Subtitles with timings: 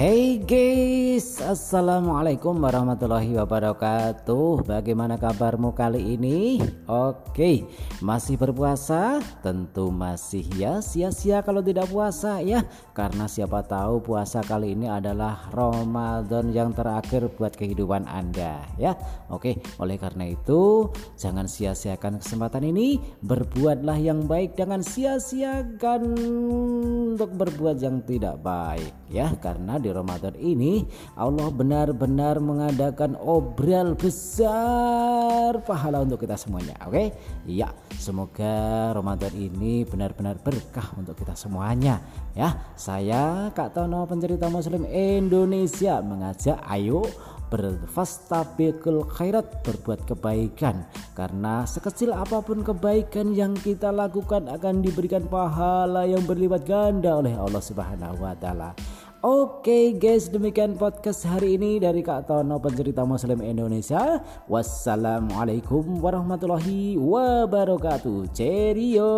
[0.00, 4.64] Hey guys, Assalamualaikum warahmatullahi wabarakatuh.
[4.64, 6.56] Bagaimana kabarmu kali ini?
[6.88, 7.68] Oke,
[8.00, 9.20] masih berpuasa?
[9.44, 12.64] Tentu masih ya Sia-sia kalau tidak puasa ya.
[12.96, 18.96] Karena siapa tahu puasa kali ini adalah Ramadan yang terakhir buat kehidupan Anda ya.
[19.28, 20.88] Oke, oleh karena itu
[21.20, 22.96] Jangan sia-siakan kesempatan ini.
[23.20, 26.00] Berbuatlah yang baik Jangan sia-siakan
[27.12, 29.28] untuk berbuat yang tidak baik ya.
[29.36, 30.86] Karena di Ramadan ini
[31.18, 36.74] Allah benar-benar mengadakan obral besar pahala untuk kita semuanya.
[36.86, 36.94] Oke?
[36.94, 37.06] Okay?
[37.50, 42.00] Ya, semoga Ramadan ini benar-benar berkah untuk kita semuanya
[42.34, 42.54] ya.
[42.78, 47.04] Saya Kak Tono pencerita muslim Indonesia mengajak ayo
[47.50, 50.86] berfastabiqul khairat berbuat kebaikan
[51.18, 57.34] karena sekecil apa pun kebaikan yang kita lakukan akan diberikan pahala yang berlipat ganda oleh
[57.34, 58.70] Allah Subhanahu wa taala.
[59.20, 64.24] Oke guys demikian podcast hari ini dari Kak Tono pencerita muslim Indonesia.
[64.48, 68.32] Wassalamualaikum warahmatullahi wabarakatuh.
[68.32, 69.12] Cheerio